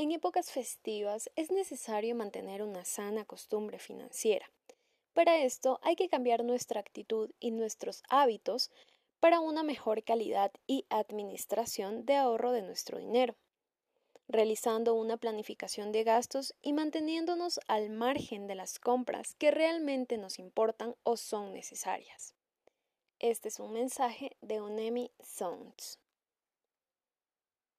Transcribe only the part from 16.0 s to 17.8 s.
gastos y manteniéndonos